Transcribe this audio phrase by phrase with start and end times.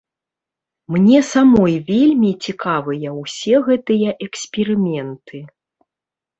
[0.95, 5.37] Мне самой вельмі цікавыя ўсе гэтыя эксперыменты.